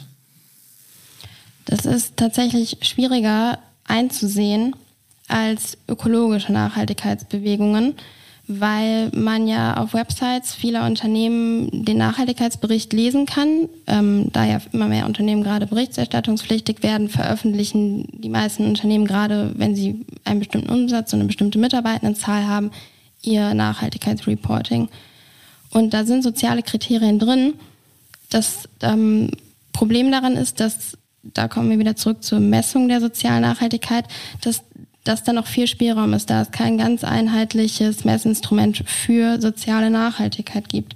Das 1.63 1.85
ist 1.85 2.17
tatsächlich 2.17 2.79
schwieriger 2.81 3.57
einzusehen 3.85 4.75
als 5.29 5.77
ökologische 5.87 6.51
Nachhaltigkeitsbewegungen 6.51 7.95
weil 8.51 9.11
man 9.13 9.47
ja 9.47 9.77
auf 9.77 9.93
Websites 9.93 10.55
vieler 10.55 10.87
Unternehmen 10.87 11.85
den 11.85 11.97
Nachhaltigkeitsbericht 11.97 12.91
lesen 12.93 13.27
kann. 13.27 13.69
Ähm, 13.85 14.31
da 14.33 14.43
ja 14.43 14.59
immer 14.73 14.87
mehr 14.87 15.05
Unternehmen 15.05 15.43
gerade 15.43 15.67
berichterstattungspflichtig 15.67 16.81
werden, 16.81 17.09
veröffentlichen 17.09 18.07
die 18.11 18.29
meisten 18.29 18.65
Unternehmen 18.65 19.05
gerade, 19.05 19.53
wenn 19.55 19.75
sie 19.75 20.03
einen 20.25 20.39
bestimmten 20.39 20.71
Umsatz 20.71 21.13
und 21.13 21.19
eine 21.19 21.27
bestimmte 21.27 21.59
Mitarbeitendenzahl 21.59 22.47
haben, 22.47 22.71
ihr 23.21 23.53
Nachhaltigkeitsreporting. 23.53 24.89
Und 25.69 25.93
da 25.93 26.03
sind 26.03 26.23
soziale 26.23 26.63
Kriterien 26.63 27.19
drin. 27.19 27.53
Das 28.31 28.67
ähm, 28.81 29.29
Problem 29.73 30.11
daran 30.11 30.35
ist, 30.35 30.59
dass, 30.59 30.97
da 31.21 31.47
kommen 31.47 31.69
wir 31.69 31.77
wieder 31.77 31.95
zurück 31.95 32.23
zur 32.23 32.39
Messung 32.39 32.87
der 32.87 32.99
sozialen 32.99 33.43
Nachhaltigkeit, 33.43 34.05
dass 34.41 34.63
dass 35.03 35.23
da 35.23 35.33
noch 35.33 35.47
viel 35.47 35.67
Spielraum 35.67 36.13
ist, 36.13 36.29
da 36.29 36.41
es 36.41 36.51
kein 36.51 36.77
ganz 36.77 37.03
einheitliches 37.03 38.05
Messinstrument 38.05 38.83
für 38.85 39.39
soziale 39.41 39.89
Nachhaltigkeit 39.89 40.69
gibt. 40.69 40.95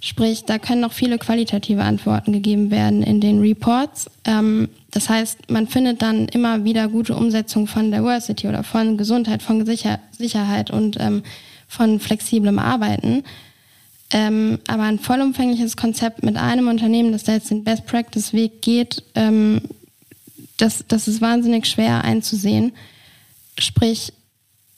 Sprich, 0.00 0.44
da 0.44 0.58
können 0.58 0.82
noch 0.82 0.92
viele 0.92 1.16
qualitative 1.16 1.82
Antworten 1.82 2.34
gegeben 2.34 2.70
werden 2.70 3.02
in 3.02 3.22
den 3.22 3.40
Reports. 3.40 4.10
Ähm, 4.26 4.68
das 4.90 5.08
heißt, 5.08 5.50
man 5.50 5.66
findet 5.66 6.02
dann 6.02 6.28
immer 6.28 6.64
wieder 6.64 6.88
gute 6.88 7.16
Umsetzung 7.16 7.66
von 7.66 7.90
Diversity 7.90 8.46
oder 8.48 8.64
von 8.64 8.98
Gesundheit, 8.98 9.42
von 9.42 9.64
Sicher 9.64 10.00
Sicherheit 10.10 10.70
und 10.70 10.98
ähm, 11.00 11.22
von 11.68 12.00
flexiblem 12.00 12.58
Arbeiten. 12.58 13.24
Ähm, 14.10 14.58
aber 14.68 14.82
ein 14.82 14.98
vollumfängliches 14.98 15.76
Konzept 15.76 16.22
mit 16.22 16.36
einem 16.36 16.68
Unternehmen, 16.68 17.12
das 17.12 17.24
da 17.24 17.32
jetzt 17.32 17.50
den 17.50 17.64
Best 17.64 17.86
Practice 17.86 18.34
Weg 18.34 18.60
geht, 18.60 19.02
das, 20.58 20.84
das 20.86 21.08
ist 21.08 21.20
wahnsinnig 21.20 21.66
schwer 21.66 22.04
einzusehen. 22.04 22.72
Sprich, 23.58 24.12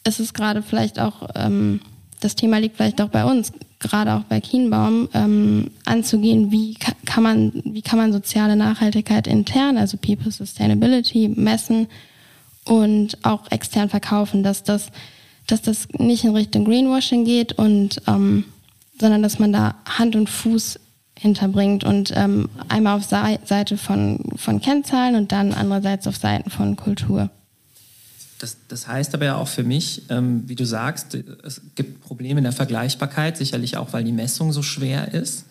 es 0.03 0.19
ist 0.19 0.33
gerade 0.33 0.61
vielleicht 0.61 0.99
auch, 0.99 1.29
ähm, 1.35 1.81
das 2.19 2.35
Thema 2.35 2.57
liegt 2.57 2.77
vielleicht 2.77 3.01
auch 3.01 3.09
bei 3.09 3.25
uns, 3.25 3.51
gerade 3.79 4.13
auch 4.13 4.23
bei 4.23 4.39
Kienbaum, 4.41 5.09
ähm, 5.13 5.71
anzugehen, 5.85 6.51
wie 6.51 6.75
kann 7.05 7.23
man, 7.23 7.61
wie 7.65 7.81
kann 7.81 7.99
man 7.99 8.11
soziale 8.11 8.55
Nachhaltigkeit 8.55 9.27
intern, 9.27 9.77
also 9.77 9.97
People 9.97 10.31
Sustainability, 10.31 11.29
messen 11.29 11.87
und 12.65 13.23
auch 13.23 13.51
extern 13.51 13.89
verkaufen, 13.89 14.43
dass 14.43 14.63
das, 14.63 14.87
dass 15.45 15.61
das 15.61 15.87
nicht 15.97 16.23
in 16.23 16.35
Richtung 16.35 16.65
Greenwashing 16.65 17.23
geht 17.25 17.53
und 17.53 18.01
ähm, 18.07 18.45
sondern 18.99 19.21
dass 19.21 19.39
man 19.39 19.53
da 19.53 19.75
Hand 19.85 20.15
und 20.15 20.29
Fuß 20.29 20.79
hinterbringt 21.17 21.83
und 21.83 22.13
ähm, 22.15 22.49
einmal 22.67 22.97
auf 22.97 23.03
Seite 23.03 23.77
von, 23.77 24.19
von 24.35 24.61
Kennzahlen 24.61 25.15
und 25.15 25.31
dann 25.31 25.53
andererseits 25.53 26.07
auf 26.07 26.17
Seiten 26.17 26.49
von 26.49 26.75
Kultur. 26.75 27.29
Das, 28.39 28.57
das 28.67 28.87
heißt 28.87 29.15
aber 29.15 29.25
ja 29.25 29.35
auch 29.35 29.47
für 29.47 29.63
mich, 29.63 30.03
ähm, 30.09 30.43
wie 30.47 30.55
du 30.55 30.65
sagst, 30.65 31.15
es 31.15 31.61
gibt 31.75 32.01
Probleme 32.01 32.39
in 32.39 32.43
der 32.43 32.53
Vergleichbarkeit, 32.53 33.37
sicherlich 33.37 33.77
auch, 33.77 33.93
weil 33.93 34.03
die 34.03 34.11
Messung 34.11 34.51
so 34.51 34.61
schwer 34.61 35.13
ist 35.13 35.45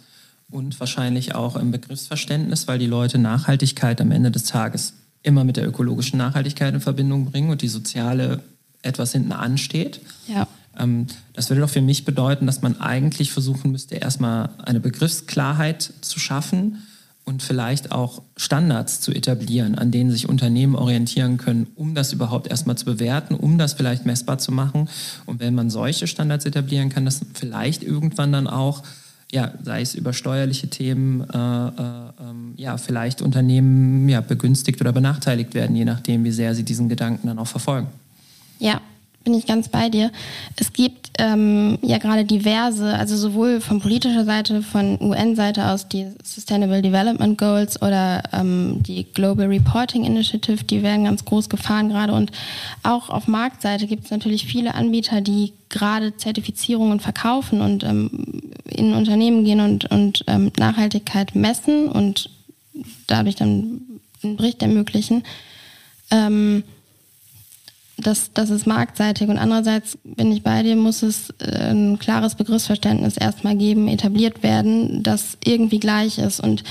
und 0.51 0.79
wahrscheinlich 0.79 1.35
auch 1.35 1.57
im 1.57 1.73
Begriffsverständnis, 1.73 2.69
weil 2.69 2.79
die 2.79 2.87
Leute 2.87 3.19
Nachhaltigkeit 3.19 4.01
am 4.01 4.13
Ende 4.13 4.31
des 4.31 4.45
Tages 4.45 4.95
immer 5.23 5.43
mit 5.43 5.57
der 5.57 5.67
ökologischen 5.67 6.19
Nachhaltigkeit 6.19 6.73
in 6.73 6.81
Verbindung 6.81 7.31
bringen 7.31 7.51
und 7.51 7.63
die 7.63 7.69
soziale 7.69 8.43
etwas 8.83 9.13
hinten 9.13 9.33
ansteht. 9.33 10.01
Ja. 10.29 10.47
Ähm, 10.79 11.07
das 11.33 11.51
würde 11.51 11.63
doch 11.63 11.71
für 11.71 11.81
mich 11.81 12.05
bedeuten, 12.05 12.47
dass 12.47 12.63
man 12.63 12.81
eigentlich 12.81 13.33
versuchen 13.33 13.73
müsste, 13.73 13.97
erstmal 13.97 14.51
eine 14.65 14.79
Begriffsklarheit 14.79 15.93
zu 16.01 16.21
schaffen 16.21 16.83
und 17.27 17.43
vielleicht 17.43 17.91
auch 17.91 18.23
Standards 18.37 19.01
zu 19.01 19.13
etablieren, 19.13 19.75
an 19.75 19.91
denen 19.91 20.13
sich 20.13 20.29
Unternehmen 20.29 20.77
orientieren 20.77 21.39
können, 21.39 21.67
um 21.75 21.95
das 21.95 22.13
überhaupt 22.13 22.47
erstmal 22.47 22.79
zu 22.79 22.85
bewerten, 22.85 23.35
um 23.35 23.59
das 23.59 23.75
vielleicht 23.75 24.07
messbar 24.07 24.39
zu 24.39 24.53
machen. 24.53 24.89
Und 25.27 25.41
wenn 25.41 25.53
man 25.53 25.69
solche 25.69 26.07
Standards 26.07 26.47
etablieren 26.47 26.89
kann, 26.89 27.05
dass 27.05 27.21
vielleicht 27.35 27.83
irgendwann 27.83 28.31
dann 28.31 28.47
auch, 28.47 28.85
ja, 29.33 29.53
sei 29.65 29.81
es 29.81 29.97
über 29.97 30.13
steuerliche 30.13 30.71
Themen, 30.71 31.23
äh, 31.23 31.37
äh, 31.37 32.31
ähm, 32.31 32.55
ja, 32.57 32.79
vielleicht 32.79 33.21
Unternehmen 33.23 34.09
ja, 34.09 34.21
begünstigt 34.21 34.81
oder 34.81 34.93
benachteiligt 34.93 35.53
werden, 35.55 35.75
je 35.75 35.85
nachdem, 35.85 36.23
wie 36.23 36.31
sehr 36.31 36.55
sie 36.55 36.63
diesen 36.63 36.89
Gedanken 36.89 37.27
dann 37.27 37.41
auch 37.41 37.49
verfolgen. 37.49 37.89
Ja, 38.61 38.81
bin 39.27 39.35
ich 39.35 39.45
ganz 39.45 39.69
bei 39.69 39.89
dir. 39.89 40.13
Es 40.55 40.73
gibt 40.73 41.11
ähm, 41.19 41.79
ja 41.83 41.99
gerade 41.99 42.25
diverse, 42.25 42.95
also 42.95 43.17
sowohl 43.17 43.61
von 43.61 43.81
politischer 43.81 44.25
Seite, 44.25 44.63
von 44.63 44.99
UN-Seite 45.01 45.67
aus 45.67 45.89
die 45.89 46.07
Sustainable 46.23 46.81
Development 46.81 47.37
Goals 47.37 47.83
oder 47.83 48.23
ähm, 48.33 48.85
die 48.85 49.03
Global 49.03 49.49
Reporting 49.49 50.05
Initiative, 50.05 50.63
die 50.63 50.85
werden 50.85 51.05
ganz 51.05 51.25
groß 51.25 51.49
gefahren 51.49 51.89
gerade. 51.89 52.13
Und 52.13 52.31
auch 52.85 53.11
auf 53.11 53.27
Marktseite 53.27 53.89
gibt 53.89 54.05
es 54.05 54.13
natürlich 54.13 54.47
viele 54.47 54.77
Anbieter, 54.77 55.21
die 55.21 55.53
gerade 55.71 56.17
Zertifizierungen 56.17 57.01
verkaufen 57.01 57.63
und 57.63 57.83
ähm, 57.83 58.53
in 58.65 58.95
Unternehmen 58.95 59.45
gehen 59.45 59.59
und, 59.59 59.91
und 59.91 60.23
ähm, 60.29 60.53
Nachhaltigkeit 60.57 61.35
messen 61.35 61.89
und 61.89 62.31
dadurch 63.09 63.35
dann 63.35 63.81
einen 64.23 64.37
Bericht 64.37 64.63
ermöglichen. 64.63 65.25
Ähm, 66.13 66.63
das, 67.99 68.33
das 68.33 68.51
ist 68.51 68.67
marktseitig. 68.67 69.29
Und 69.29 69.39
andererseits 69.39 69.97
bin 70.05 70.31
ich 70.31 70.43
bei 70.43 70.63
dir, 70.63 70.77
muss 70.77 71.03
es 71.03 71.31
äh, 71.41 71.71
ein 71.71 71.99
klares 71.99 72.35
Begriffsverständnis 72.35 73.17
erstmal 73.17 73.57
geben, 73.57 73.89
etabliert 73.89 74.43
werden, 74.43 75.03
das 75.03 75.39
irgendwie 75.45 75.81
gleich 75.81 76.19
ist. 76.19 76.41
Und 76.41 76.63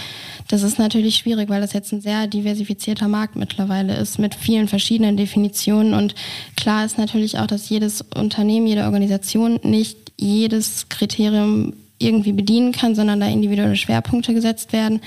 das 0.47 0.61
ist 0.61 0.77
natürlich 0.77 1.15
schwierig, 1.15 1.49
weil 1.49 1.61
das 1.61 1.73
jetzt 1.73 1.91
ein 1.91 2.01
sehr 2.01 2.27
diversifizierter 2.27 3.07
Markt 3.07 3.35
mittlerweile 3.35 3.95
ist 3.95 4.19
mit 4.19 4.35
vielen 4.35 4.67
verschiedenen 4.67 5.17
Definitionen. 5.17 5.95
Und 5.95 6.13
klar 6.55 6.85
ist 6.85 6.99
natürlich 6.99 7.39
auch, 7.39 7.47
dass 7.47 7.69
jedes 7.69 8.01
Unternehmen, 8.15 8.67
jede 8.67 8.83
Organisation 8.83 9.59
nicht 9.63 9.97
jedes 10.17 10.89
Kriterium 10.89 11.73
irgendwie 11.97 12.33
bedienen 12.33 12.71
kann, 12.71 12.93
sondern 12.93 13.19
da 13.19 13.27
individuelle 13.27 13.75
Schwerpunkte 13.75 14.33
gesetzt 14.33 14.73
werden. 14.73 15.01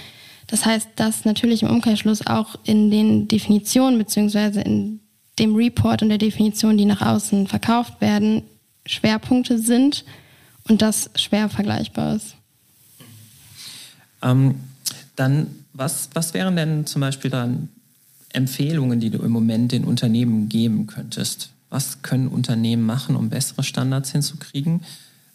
Das 0.48 0.64
heißt, 0.64 0.88
dass 0.96 1.24
natürlich 1.24 1.62
im 1.62 1.70
Umkehrschluss 1.70 2.26
auch 2.26 2.56
in 2.64 2.90
den 2.90 3.28
Definitionen 3.28 3.98
beziehungsweise 3.98 4.62
in 4.62 5.00
dem 5.38 5.54
Report 5.54 6.02
und 6.02 6.08
der 6.08 6.18
Definition, 6.18 6.76
die 6.76 6.84
nach 6.84 7.02
außen 7.02 7.46
verkauft 7.46 8.00
werden, 8.00 8.42
Schwerpunkte 8.86 9.58
sind 9.58 10.04
und 10.68 10.82
das 10.82 11.10
schwer 11.14 11.48
vergleichbar 11.48 12.16
ist. 12.16 12.34
Ähm, 14.22 14.56
dann, 15.16 15.48
was, 15.72 16.10
was 16.14 16.34
wären 16.34 16.56
denn 16.56 16.86
zum 16.86 17.00
Beispiel 17.00 17.30
dann 17.30 17.68
Empfehlungen, 18.32 19.00
die 19.00 19.10
du 19.10 19.18
im 19.18 19.32
Moment 19.32 19.72
den 19.72 19.84
Unternehmen 19.84 20.48
geben 20.48 20.86
könntest? 20.86 21.50
Was 21.70 22.02
können 22.02 22.28
Unternehmen 22.28 22.84
machen, 22.84 23.16
um 23.16 23.28
bessere 23.28 23.62
Standards 23.62 24.12
hinzukriegen? 24.12 24.82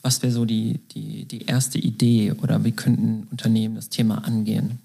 Was 0.01 0.22
wäre 0.22 0.33
so 0.33 0.45
die, 0.45 0.79
die, 0.93 1.25
die 1.25 1.45
erste 1.45 1.79
Idee 1.79 2.33
oder 2.33 2.63
wie 2.63 2.72
könnten 2.72 3.27
Unternehmen 3.31 3.75
das 3.75 3.89
Thema 3.89 4.25
angehen? 4.25 4.79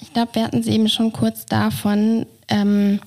Ich 0.00 0.12
glaube, 0.12 0.34
wir 0.34 0.44
hatten 0.44 0.58
es 0.58 0.66
eben 0.66 0.88
schon 0.88 1.12
kurz 1.12 1.46
davon, 1.46 2.26
ähm, 2.48 3.00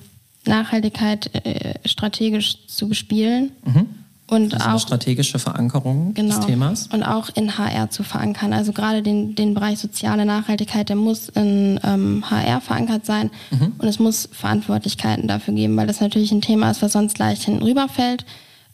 Nachhaltigkeit 0.46 1.34
äh, 1.34 1.74
strategisch 1.86 2.66
zu 2.66 2.88
bespielen. 2.88 3.52
Mhm. 3.64 3.86
Und 4.30 4.52
also 4.54 4.68
auch 4.68 4.80
strategische 4.80 5.38
Verankerung 5.38 6.12
genau, 6.12 6.36
des 6.36 6.44
Themas. 6.44 6.88
Und 6.88 7.02
auch 7.02 7.30
in 7.34 7.56
HR 7.56 7.88
zu 7.88 8.02
verankern. 8.02 8.52
Also 8.52 8.72
gerade 8.72 9.02
den, 9.02 9.34
den 9.34 9.54
Bereich 9.54 9.78
soziale 9.78 10.26
Nachhaltigkeit, 10.26 10.90
der 10.90 10.96
muss 10.96 11.30
in 11.30 11.80
ähm, 11.82 12.30
HR 12.30 12.60
verankert 12.60 13.06
sein 13.06 13.30
mhm. 13.50 13.72
und 13.78 13.88
es 13.88 13.98
muss 13.98 14.28
Verantwortlichkeiten 14.30 15.28
dafür 15.28 15.54
geben, 15.54 15.74
weil 15.78 15.86
das 15.86 16.02
natürlich 16.02 16.30
ein 16.30 16.42
Thema 16.42 16.70
ist, 16.70 16.82
was 16.82 16.92
sonst 16.92 17.18
leicht 17.18 17.44
hinten 17.44 17.62
rüberfällt, 17.62 18.26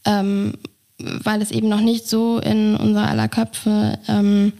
ähm, 0.05 0.55
weil 0.99 1.41
es 1.41 1.53
eben 1.53 1.69
noch 1.69 1.81
nicht 1.81 2.09
so 2.09 2.41
in 2.41 2.75
unser 2.75 3.09
aller 3.09 3.29
Köpfe 3.29 3.99
ähm, 4.09 4.53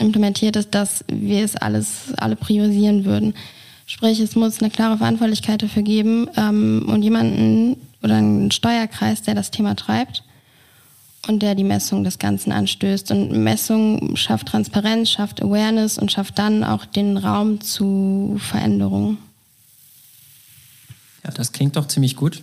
implementiert 0.00 0.56
ist, 0.56 0.74
dass 0.74 1.04
wir 1.06 1.44
es 1.44 1.54
alles 1.54 2.12
alle 2.16 2.34
priorisieren 2.34 3.04
würden. 3.04 3.34
Sprich, 3.86 4.18
es 4.20 4.34
muss 4.34 4.60
eine 4.60 4.70
klare 4.70 4.98
Verantwortlichkeit 4.98 5.62
dafür 5.62 5.82
geben 5.82 6.28
ähm, 6.36 6.86
und 6.88 7.02
jemanden 7.02 7.76
oder 8.02 8.16
einen 8.16 8.50
Steuerkreis, 8.50 9.22
der 9.22 9.34
das 9.34 9.50
Thema 9.50 9.74
treibt 9.76 10.22
und 11.28 11.42
der 11.42 11.54
die 11.54 11.64
Messung 11.64 12.04
des 12.04 12.18
Ganzen 12.18 12.52
anstößt. 12.52 13.10
Und 13.10 13.32
Messung 13.32 14.16
schafft 14.16 14.48
Transparenz, 14.48 15.10
schafft 15.10 15.42
Awareness 15.42 15.98
und 15.98 16.12
schafft 16.12 16.38
dann 16.38 16.64
auch 16.64 16.84
den 16.84 17.16
Raum 17.16 17.60
zu 17.60 18.36
Veränderungen. 18.38 19.18
Ja, 21.24 21.30
das 21.30 21.52
klingt 21.52 21.76
doch 21.76 21.88
ziemlich 21.88 22.16
gut. 22.16 22.42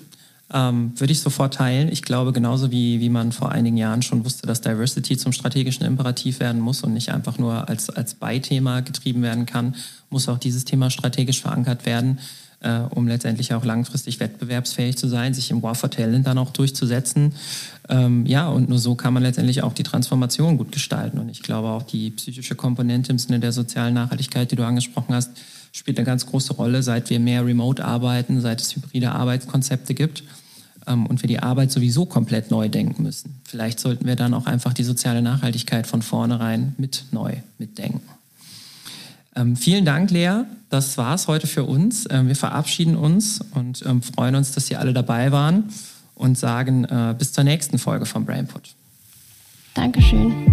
Ähm, 0.54 0.92
würde 1.00 1.14
ich 1.14 1.22
sofort 1.22 1.54
teilen. 1.54 1.90
Ich 1.90 2.02
glaube, 2.02 2.34
genauso 2.34 2.72
wie, 2.72 3.00
wie 3.00 3.08
man 3.08 3.32
vor 3.32 3.54
einigen 3.54 3.78
Jahren 3.78 4.02
schon 4.02 4.26
wusste, 4.26 4.48
dass 4.48 4.60
Diversity 4.60 5.16
zum 5.16 5.32
strategischen 5.32 5.86
Imperativ 5.86 6.42
werden 6.42 6.60
muss 6.60 6.84
und 6.84 6.94
nicht 6.94 7.10
einfach 7.14 7.38
nur 7.38 7.70
als, 7.70 7.90
als 7.90 8.16
Beithema 8.16 8.82
getrieben 8.82 9.22
werden 9.22 9.46
kann, 9.46 9.76
muss 10.10 10.28
auch 10.28 10.38
dieses 10.38 10.66
Thema 10.66 10.90
strategisch 10.90 11.42
verankert 11.42 11.86
werden, 11.86 12.20
äh, 12.60 12.80
um 12.90 13.08
letztendlich 13.08 13.54
auch 13.54 13.64
langfristig 13.64 14.20
wettbewerbsfähig 14.20 14.98
zu 14.98 15.08
sein, 15.08 15.34
sich 15.34 15.52
im 15.52 15.64
War 15.64 15.74
for 15.74 15.90
Talent 15.90 16.28
dann 16.28 16.38
auch 16.38 16.50
durchzusetzen. 16.50 17.34
Ähm, 17.88 18.26
ja, 18.26 18.50
und 18.50 18.68
nur 18.68 18.80
so 18.80 18.96
kann 18.96 19.14
man 19.14 19.24
letztendlich 19.24 19.64
auch 19.64 19.72
die 19.72 19.84
Transformation 19.84 20.58
gut 20.58 20.74
gestalten. 20.74 21.18
Und 21.18 21.30
ich 21.30 21.44
glaube 21.44 21.70
auch 21.70 21.84
die 21.84 22.10
psychische 22.12 22.56
Komponente 22.56 23.14
im 23.14 23.20
Sinne 23.20 23.40
der 23.40 23.54
sozialen 23.54 23.94
Nachhaltigkeit, 23.94 24.52
die 24.52 24.58
du 24.58 24.66
angesprochen 24.66 25.16
hast, 25.16 25.32
spielt 25.72 25.98
eine 25.98 26.06
ganz 26.06 26.26
große 26.26 26.52
Rolle, 26.52 26.84
seit 26.84 27.10
wir 27.10 27.22
mehr 27.22 27.46
remote 27.46 27.86
arbeiten, 27.86 28.42
seit 28.42 28.60
es 28.60 28.76
hybride 28.76 29.14
Arbeitskonzepte 29.14 29.94
gibt 29.94 30.24
und 30.88 31.22
wir 31.22 31.28
die 31.28 31.40
Arbeit 31.40 31.72
sowieso 31.72 32.06
komplett 32.06 32.52
neu 32.52 32.68
denken 32.70 33.04
müssen. 33.04 33.40
Vielleicht 33.44 33.80
sollten 33.80 34.06
wir 34.06 34.16
dann 34.16 34.34
auch 34.34 34.46
einfach 34.46 34.74
die 34.74 34.84
soziale 34.84 35.22
Nachhaltigkeit 35.22 35.88
von 35.88 36.02
vornherein 36.02 36.74
mit 36.78 37.06
neu 37.12 37.36
mitdenken. 37.58 38.02
Ähm, 39.36 39.56
vielen 39.56 39.86
Dank, 39.86 40.12
Lea. 40.12 40.44
Das 40.70 40.98
war's 40.98 41.28
heute 41.28 41.48
für 41.48 41.64
uns. 41.64 42.06
Ähm, 42.10 42.28
wir 42.28 42.36
verabschieden 42.36 42.96
uns 42.96 43.40
und 43.54 43.84
ähm, 43.86 44.02
freuen 44.02 44.36
uns, 44.36 44.52
dass 44.52 44.68
Sie 44.68 44.76
alle 44.76 44.94
dabei 44.94 45.32
waren 45.32 45.70
und 46.16 46.38
sagen 46.38 46.86
äh, 46.86 47.16
bis 47.18 47.34
zur 47.34 47.44
nächsten 47.44 47.78
Folge 47.78 48.06
von 48.06 48.26
Brainput. 48.26 48.74
Dankeschön. 49.74 50.51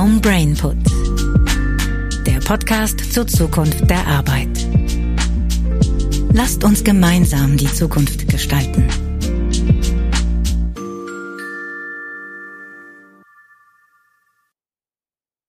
Kienbaum 0.00 0.20
Brainput. 0.22 0.76
Der 2.26 2.38
Podcast 2.40 3.12
zur 3.12 3.26
Zukunft 3.26 3.90
der 3.90 4.06
Arbeit. 4.06 4.48
Lasst 6.32 6.64
uns 6.64 6.82
gemeinsam 6.82 7.58
die 7.58 7.70
Zukunft 7.70 8.26
gestalten. 8.26 8.88